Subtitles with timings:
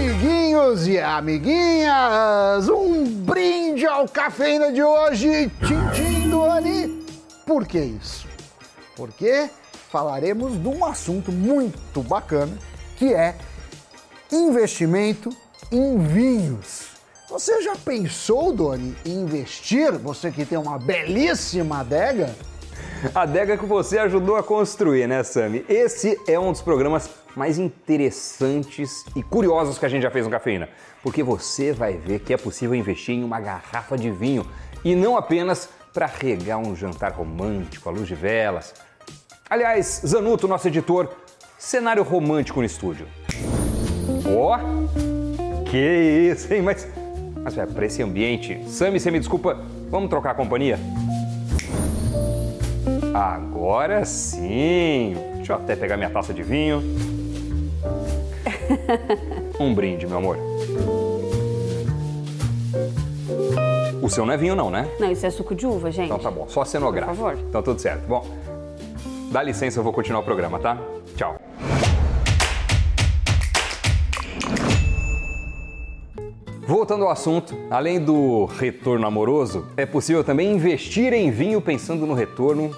[0.00, 7.04] Amiguinhos e amiguinhas, um brinde ao cafeína de hoje, Tintim Doni.
[7.44, 8.26] Por que isso?
[8.96, 9.50] Porque
[9.90, 12.56] falaremos de um assunto muito bacana,
[12.96, 13.36] que é
[14.32, 15.28] investimento
[15.70, 16.92] em vinhos.
[17.28, 19.92] Você já pensou, Doni, em investir?
[19.98, 22.34] Você que tem uma belíssima adega?
[23.14, 25.64] A adega que você ajudou a construir, né, Sami?
[25.68, 30.30] Esse é um dos programas mais interessantes e curiosos que a gente já fez no
[30.30, 30.68] Cafeína,
[31.02, 34.46] porque você vai ver que é possível investir em uma garrafa de vinho
[34.84, 38.74] e não apenas para regar um jantar romântico à luz de velas.
[39.48, 41.08] Aliás, Zanuto, nosso editor,
[41.58, 43.08] cenário romântico no estúdio.
[44.36, 46.60] Ó, oh, que isso, hein?
[46.60, 46.86] Mas,
[47.42, 49.58] mas para esse ambiente, Sami, você me desculpa,
[49.88, 50.78] vamos trocar a companhia?
[53.14, 55.16] Agora sim!
[55.36, 56.80] Deixa eu até pegar minha taça de vinho.
[59.58, 60.38] Um brinde, meu amor.
[64.00, 64.88] O seu não é vinho, não, né?
[64.98, 66.06] Não, isso é suco de uva, gente.
[66.06, 67.16] Então tá bom, só cenográfico.
[67.16, 67.44] Por favor.
[67.48, 68.06] Então tudo certo.
[68.06, 68.24] Bom,
[69.30, 70.78] dá licença, eu vou continuar o programa, tá?
[71.16, 71.36] Tchau.
[76.66, 82.14] Voltando ao assunto, além do retorno amoroso, é possível também investir em vinho pensando no
[82.14, 82.70] retorno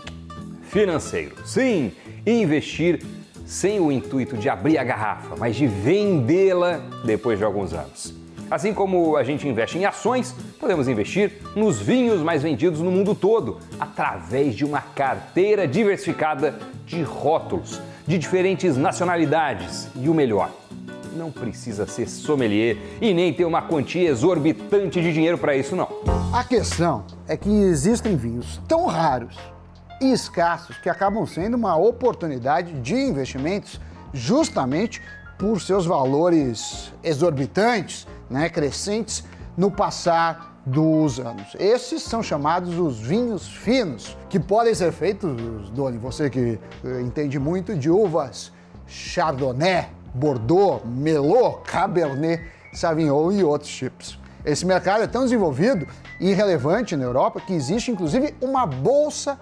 [0.73, 1.34] financeiro.
[1.45, 1.92] Sim,
[2.27, 3.05] investir
[3.45, 8.15] sem o intuito de abrir a garrafa, mas de vendê-la depois de alguns anos.
[8.51, 13.15] Assim como a gente investe em ações, podemos investir nos vinhos mais vendidos no mundo
[13.15, 20.50] todo, através de uma carteira diversificada de rótulos, de diferentes nacionalidades e o melhor.
[21.15, 25.89] Não precisa ser sommelier e nem ter uma quantia exorbitante de dinheiro para isso, não.
[26.33, 29.37] A questão é que existem vinhos tão raros
[30.11, 33.81] escassos que acabam sendo uma oportunidade de investimentos
[34.12, 35.00] justamente
[35.39, 39.25] por seus valores exorbitantes, né, crescentes
[39.56, 41.56] no passar dos anos.
[41.59, 47.38] Esses são chamados os vinhos finos, que podem ser feitos, Doni, você que eh, entende
[47.38, 48.53] muito de uvas
[48.87, 54.19] Chardonnay, Bordeaux, Merlot, Cabernet Sauvignon e outros tipos.
[54.44, 55.87] Esse mercado é tão desenvolvido
[56.19, 59.38] e relevante na Europa que existe inclusive uma bolsa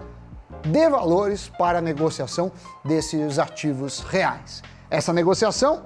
[0.65, 2.51] de valores para a negociação
[2.83, 4.61] desses ativos reais.
[4.89, 5.83] Essa negociação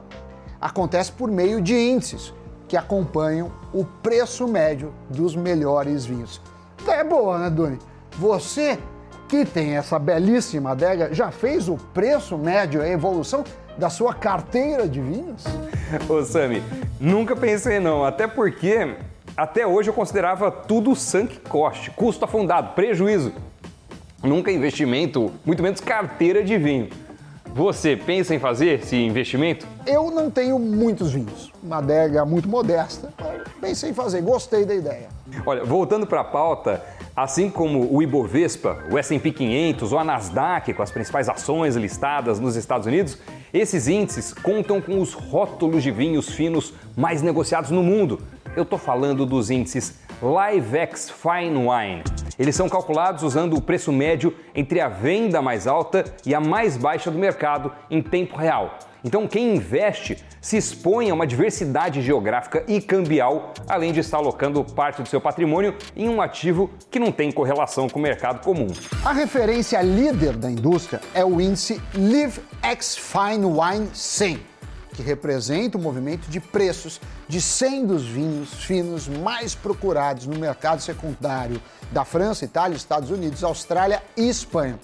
[0.60, 2.34] acontece por meio de índices
[2.68, 6.42] que acompanham o preço médio dos melhores vinhos.
[6.88, 7.80] É boa, né, Doni?
[8.18, 8.80] Você
[9.28, 13.44] que tem essa belíssima adega já fez o preço médio, a evolução
[13.78, 15.44] da sua carteira de vinhos?
[16.10, 16.64] Ô Sami,
[17.00, 18.96] nunca pensei não, até porque
[19.36, 23.34] até hoje eu considerava tudo sunk cost, custo afundado, prejuízo
[24.26, 26.90] nunca investimento, muito menos carteira de vinho.
[27.56, 29.66] Você pensa em fazer esse investimento?
[29.88, 33.14] Eu não tenho muitos vinhos, uma adega muito modesta.
[33.62, 35.08] Pensei em fazer, gostei da ideia.
[35.46, 36.84] Olha, voltando para a pauta,
[37.16, 42.42] assim como o Ibovespa, o S&P 500 ou a Nasdaq, com as principais ações listadas
[42.42, 43.18] nos Estados Unidos,
[43.54, 48.22] esses índices contam com os rótulos de vinhos finos mais negociados no mundo.
[48.54, 52.04] Eu estou falando dos índices LiveX Fine Wine.
[52.38, 56.78] Eles são calculados usando o preço médio entre a venda mais alta e a mais
[56.78, 58.78] baixa do mercado em tempo real.
[59.04, 64.64] Então, quem investe se expõe a uma diversidade geográfica e cambial, além de estar alocando
[64.64, 68.68] parte do seu patrimônio em um ativo que não tem correlação com o mercado comum.
[69.04, 74.55] A referência líder da indústria é o índice LiveX Fine Wine 100
[74.96, 80.82] que representa o movimento de preços de 100 dos vinhos finos mais procurados no mercado
[80.82, 81.62] secundário
[81.92, 84.80] da França, Itália, Estados Unidos, Austrália e Espanha.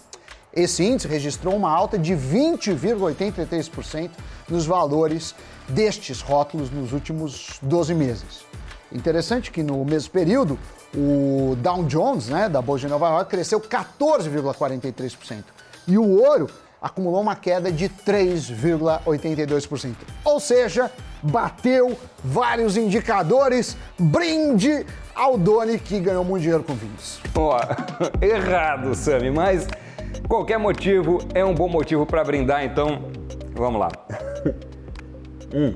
[0.53, 4.11] Esse índice registrou uma alta de 20,83%
[4.49, 5.33] nos valores
[5.69, 8.45] destes rótulos nos últimos 12 meses.
[8.91, 10.59] Interessante que no mesmo período,
[10.93, 15.45] o Dow Jones, né, da Bolsa de Nova York, cresceu 14,43%.
[15.87, 16.49] E o ouro
[16.81, 19.93] acumulou uma queda de 3,82%.
[20.25, 23.77] Ou seja, bateu vários indicadores.
[23.99, 27.19] Brinde ao Doni que ganhou muito dinheiro com vinhos.
[27.35, 27.59] Ó,
[28.19, 29.67] errado, Sami, mas
[30.27, 33.03] qualquer motivo é um bom motivo para brindar, então
[33.53, 33.89] vamos lá.
[35.53, 35.75] hum.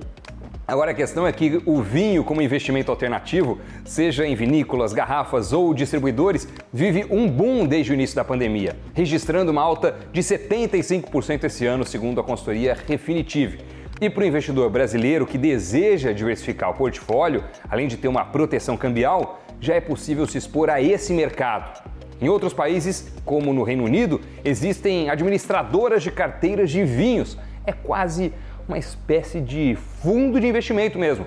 [0.68, 5.76] Agora a questão é que o vinho, como investimento alternativo, seja em vinícolas, garrafas ou
[5.76, 11.68] distribuidores, vive um boom desde o início da pandemia, registrando uma alta de 75% esse
[11.68, 13.60] ano, segundo a consultoria Refinitiv.
[14.02, 18.76] E para o investidor brasileiro que deseja diversificar o portfólio, além de ter uma proteção
[18.76, 21.80] cambial, já é possível se expor a esse mercado.
[22.20, 27.38] Em outros países, como no Reino Unido, existem administradoras de carteiras de vinhos.
[27.68, 28.34] É quase
[28.68, 31.26] uma espécie de fundo de investimento mesmo.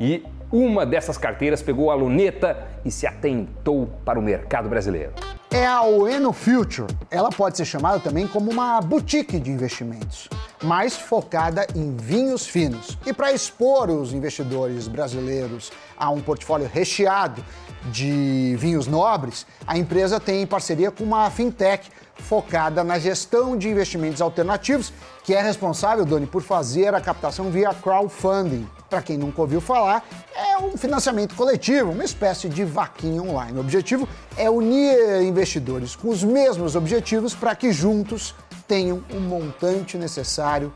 [0.00, 5.12] E uma dessas carteiras pegou a luneta e se atentou para o mercado brasileiro.
[5.50, 6.86] É a Ueno Future.
[7.10, 10.28] Ela pode ser chamada também como uma boutique de investimentos,
[10.62, 12.98] mais focada em vinhos finos.
[13.06, 17.44] E para expor os investidores brasileiros a um portfólio recheado
[17.92, 24.20] de vinhos nobres, a empresa tem parceria com uma fintech focada na gestão de investimentos
[24.20, 28.68] alternativos, que é responsável, Doni, por fazer a captação via crowdfunding.
[28.90, 33.56] Para quem nunca ouviu falar, é um financiamento coletivo, uma espécie de vaquinha online.
[33.58, 38.34] O objetivo é unir investidores com os mesmos objetivos para que juntos
[38.68, 40.72] tenham o montante necessário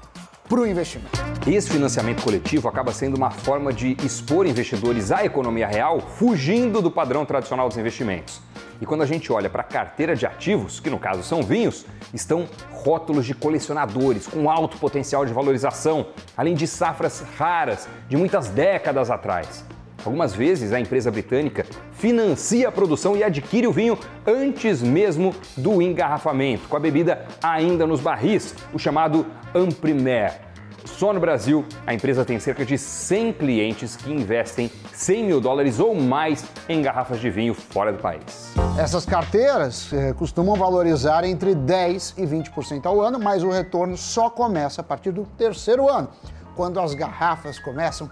[0.48, 1.10] para o investimento.
[1.46, 6.90] Esse financiamento coletivo acaba sendo uma forma de expor investidores à economia real, fugindo do
[6.90, 8.40] padrão tradicional dos investimentos.
[8.80, 11.86] E quando a gente olha para a carteira de ativos, que no caso são vinhos,
[12.12, 16.06] estão rótulos de colecionadores com alto potencial de valorização,
[16.36, 19.64] além de safras raras de muitas décadas atrás.
[20.04, 25.80] Algumas vezes a empresa britânica financia a produção e adquire o vinho antes mesmo do
[25.80, 30.52] engarrafamento, com a bebida ainda nos barris, o chamado Amprimer.
[30.84, 35.78] Só no Brasil, a empresa tem cerca de 100 clientes que investem 100 mil dólares
[35.78, 38.52] ou mais em garrafas de vinho fora do país.
[38.78, 44.28] Essas carteiras eh, costumam valorizar entre 10% e 20% ao ano, mas o retorno só
[44.28, 46.08] começa a partir do terceiro ano,
[46.56, 48.10] quando as garrafas começam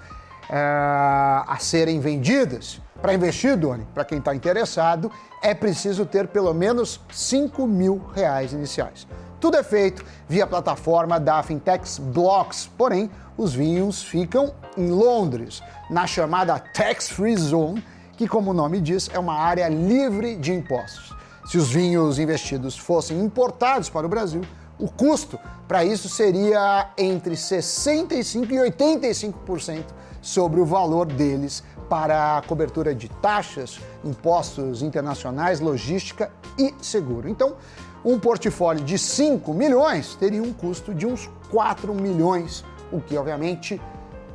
[0.53, 2.81] eh, a serem vendidas.
[3.01, 5.09] Para investir, Doni, para quem está interessado,
[5.41, 9.07] é preciso ter pelo menos 5 mil reais iniciais.
[9.39, 13.09] Tudo é feito via plataforma da Fintechs Blocks, porém,
[13.39, 17.85] os vinhos ficam em Londres, na chamada Tax Free Zone,
[18.17, 21.15] que, como o nome diz, é uma área livre de impostos.
[21.47, 24.43] Se os vinhos investidos fossem importados para o Brasil,
[24.81, 25.39] o custo
[25.69, 29.85] para isso seria entre 65% e 85%
[30.21, 37.29] sobre o valor deles para a cobertura de taxas, impostos internacionais, logística e seguro.
[37.29, 37.57] Então,
[38.05, 43.81] um portfólio de 5 milhões teria um custo de uns 4 milhões, o que obviamente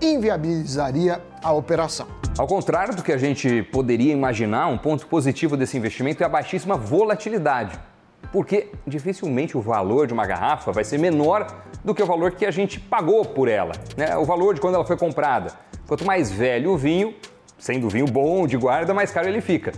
[0.01, 2.07] inviabilizaria a operação.
[2.37, 6.29] Ao contrário do que a gente poderia imaginar, um ponto positivo desse investimento é a
[6.29, 7.79] baixíssima volatilidade.
[8.35, 11.47] Porque dificilmente o valor de uma garrafa vai ser menor
[11.85, 14.17] do que o valor que a gente pagou por ela, né?
[14.17, 15.53] o valor de quando ela foi comprada.
[15.87, 17.15] Quanto mais velho o vinho,
[17.57, 19.71] sendo vinho bom, de guarda, mais caro ele fica.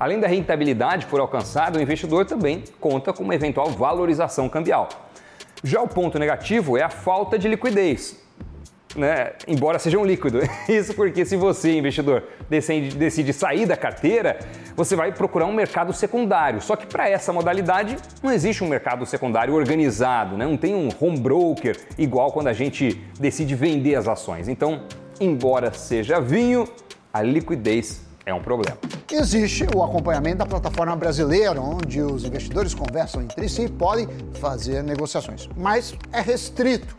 [0.00, 4.88] Além da rentabilidade por alcançada, o investidor também conta com uma eventual valorização cambial.
[5.62, 8.20] Já o ponto negativo é a falta de liquidez.
[8.94, 9.32] Né?
[9.46, 10.40] Embora seja um líquido.
[10.68, 14.38] Isso porque se você, investidor, decide, decide sair da carteira,
[14.76, 16.60] você vai procurar um mercado secundário.
[16.60, 20.44] Só que para essa modalidade não existe um mercado secundário organizado, né?
[20.44, 24.48] não tem um home broker igual quando a gente decide vender as ações.
[24.48, 24.82] Então,
[25.20, 26.68] embora seja vinho,
[27.12, 28.78] a liquidez é um problema.
[29.10, 34.82] Existe o acompanhamento da plataforma brasileira, onde os investidores conversam entre si e podem fazer
[34.82, 36.96] negociações, mas é restrito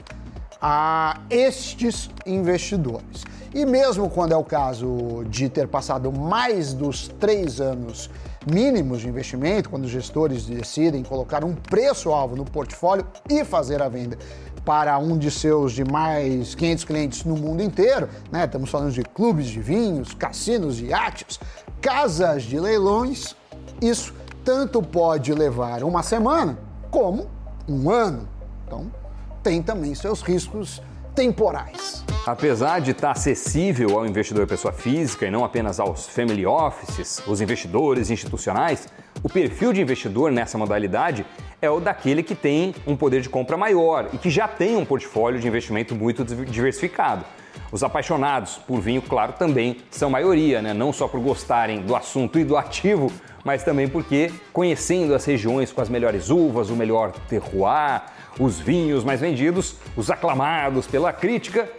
[0.65, 3.25] a estes investidores.
[3.53, 8.09] E mesmo quando é o caso de ter passado mais dos três anos
[8.49, 13.89] mínimos de investimento, quando os gestores decidem colocar um preço-alvo no portfólio e fazer a
[13.89, 14.17] venda
[14.63, 18.45] para um de seus demais 500 clientes no mundo inteiro, né?
[18.45, 21.41] Estamos falando de clubes de vinhos, cassinos, iates,
[21.81, 23.35] casas de leilões.
[23.81, 24.13] Isso
[24.45, 26.57] tanto pode levar uma semana
[26.89, 27.27] como
[27.67, 28.29] um ano.
[28.65, 29.02] Então,
[29.43, 30.81] tem também seus riscos
[31.13, 32.03] temporais.
[32.25, 37.41] Apesar de estar acessível ao investidor pessoa física e não apenas aos family offices, os
[37.41, 38.87] investidores institucionais,
[39.21, 41.25] o perfil de investidor nessa modalidade
[41.61, 44.85] é o daquele que tem um poder de compra maior e que já tem um
[44.85, 47.25] portfólio de investimento muito diversificado.
[47.71, 50.73] Os apaixonados por vinho, claro, também são maioria, né?
[50.73, 53.11] não só por gostarem do assunto e do ativo,
[53.43, 58.03] mas também porque, conhecendo as regiões com as melhores uvas, o melhor terroir,
[58.39, 61.69] os vinhos mais vendidos, os aclamados pela crítica,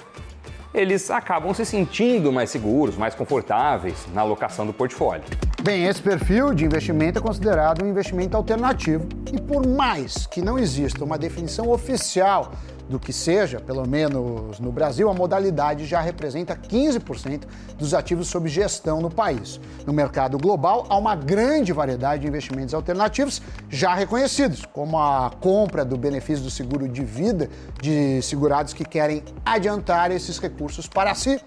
[0.74, 5.24] eles acabam se sentindo mais seguros, mais confortáveis na alocação do portfólio.
[5.62, 10.58] Bem, esse perfil de investimento é considerado um investimento alternativo e por mais que não
[10.58, 12.52] exista uma definição oficial
[12.88, 17.42] do que seja, pelo menos no Brasil, a modalidade já representa 15%
[17.78, 19.60] dos ativos sob gestão no país.
[19.86, 25.84] No mercado global, há uma grande variedade de investimentos alternativos já reconhecidos, como a compra
[25.84, 27.48] do benefício do seguro de vida
[27.80, 31.40] de segurados que querem adiantar esses recursos para si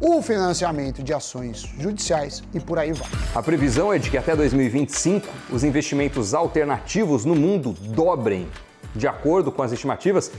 [0.00, 3.08] o financiamento de ações judiciais e por aí vai.
[3.34, 8.48] A previsão é de que até 2025 os investimentos alternativos no mundo dobrem.
[8.94, 10.32] De acordo com as estimativas,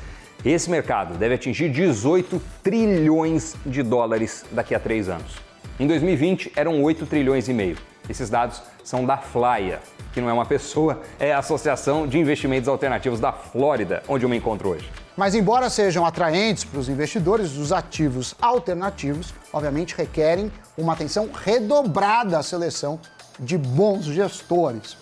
[0.44, 5.36] Esse mercado deve atingir 18 trilhões de dólares daqui a três anos.
[5.80, 7.78] Em 2020, eram 8 trilhões e meio.
[8.10, 9.80] Esses dados são da Flya,
[10.12, 14.30] que não é uma pessoa, é a Associação de Investimentos Alternativos da Flórida, onde eu
[14.30, 14.90] me encontro hoje.
[15.16, 22.40] Mas, embora sejam atraentes para os investidores, os ativos alternativos, obviamente, requerem uma atenção redobrada
[22.40, 23.00] à seleção
[23.40, 24.98] de bons gestores.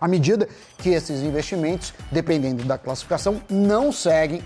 [0.00, 4.42] À medida que esses investimentos, dependendo da classificação, não seguem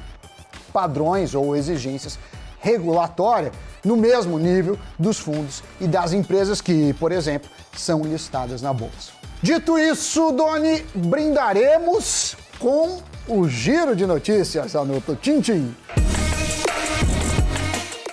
[0.72, 2.18] padrões ou exigências
[2.60, 3.52] regulatórias
[3.84, 9.12] no mesmo nível dos fundos e das empresas que, por exemplo, são listadas na bolsa.
[9.42, 15.74] Dito isso, Doni, brindaremos com o giro de notícias, Anoto Tintim.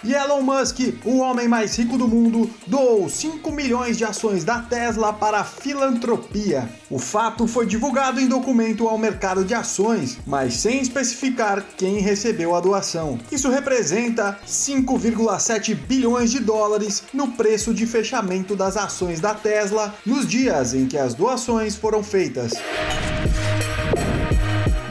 [0.03, 4.59] E Elon Musk, o homem mais rico do mundo, doou 5 milhões de ações da
[4.61, 6.69] Tesla para a filantropia.
[6.89, 12.55] O fato foi divulgado em documento ao mercado de ações, mas sem especificar quem recebeu
[12.55, 13.19] a doação.
[13.31, 20.27] Isso representa 5,7 bilhões de dólares no preço de fechamento das ações da Tesla nos
[20.27, 22.53] dias em que as doações foram feitas.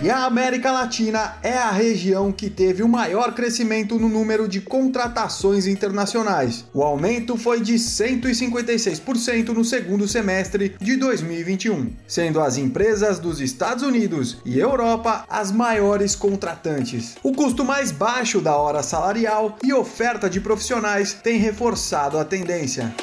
[0.02, 4.60] E a América Latina é a região que teve o maior crescimento no número de
[4.60, 6.66] contratações internacionais.
[6.74, 13.82] O aumento foi de 156% no segundo semestre de 2021, sendo as empresas dos Estados
[13.82, 17.16] Unidos e Europa as maiores contratantes.
[17.22, 22.94] O custo mais baixo da hora salarial e oferta de profissionais tem reforçado a tendência.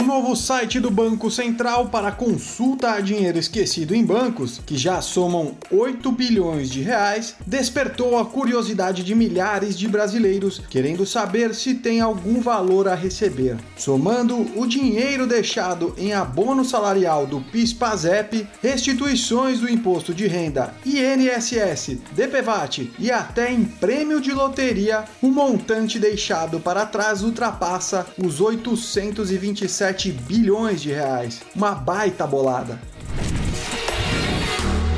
[0.00, 5.00] O novo site do Banco Central para consulta a dinheiro esquecido em bancos, que já
[5.00, 11.74] somam 8 bilhões de reais, despertou a curiosidade de milhares de brasileiros querendo saber se
[11.74, 13.56] tem algum valor a receber.
[13.76, 21.98] Somando o dinheiro deixado em abono salarial do PIS/PASEP, restituições do imposto de renda, INSS,
[22.12, 29.87] DPVAT e até em prêmio de loteria, o montante deixado para trás ultrapassa os 827
[29.88, 31.40] 7 bilhões de reais.
[31.56, 32.78] Uma baita bolada.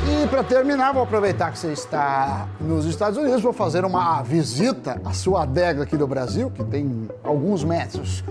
[0.05, 5.01] E para terminar, vou aproveitar que você está nos Estados Unidos, vou fazer uma visita
[5.05, 8.21] à sua adega aqui do Brasil, que tem alguns metros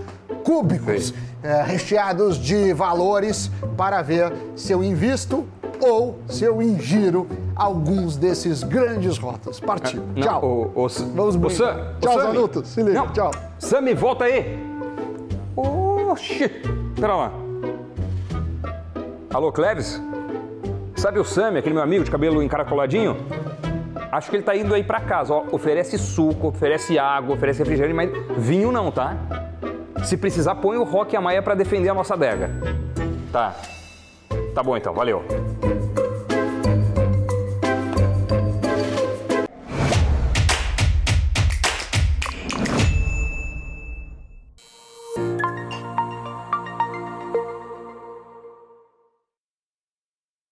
[0.43, 5.47] cúbicos é, recheados de valores para ver se eu invisto
[5.79, 9.59] ou se eu ingiro alguns desses grandes rotas.
[9.59, 10.03] Partiu.
[10.15, 10.45] Não, Tchau.
[10.75, 12.19] O, o, Vamos o Sam, Tchau.
[12.19, 12.65] Zanuto.
[12.67, 12.99] Se liga.
[12.99, 13.11] Não.
[13.11, 13.31] Tchau.
[13.57, 14.70] Sammy, volta aí.
[16.11, 16.49] Oxi.
[16.99, 17.31] Pera lá.
[19.33, 20.01] Alô, Cleves?
[20.95, 23.15] Sabe o Sammy, aquele meu amigo de cabelo encaracoladinho?
[24.11, 25.33] Acho que ele tá indo aí pra casa.
[25.33, 29.15] Ó, oferece suco, oferece água, oferece refrigerante, mas vinho não, tá?
[30.03, 32.49] Se precisar, põe o Rock e a Maia pra defender a nossa adega.
[33.31, 33.55] Tá.
[34.53, 35.23] Tá bom então, valeu.